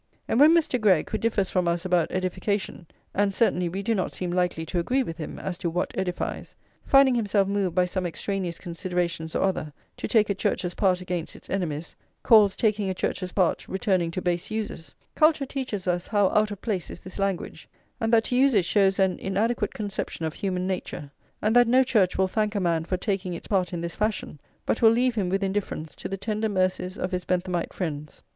[0.27, 0.81] And when Mr.
[0.81, 4.79] Greg, who differs from us about edification, (and certainly we do not seem likely to
[4.79, 9.43] agree with him as to what edifies), finding himself moved by some extraneous considerations or
[9.43, 14.09] other to take a Church's part against its enemies, calls taking a Church's part returning
[14.09, 18.23] to base uses, culture teaches us how out of place is this language, and that
[18.23, 21.11] to use it shows an inadequate conception of human nature,
[21.43, 24.41] and that no Church will thank a man for taking its part in this fashion,
[24.65, 28.23] but will leave him with indifference to the tender mercies of his Benthamite friends.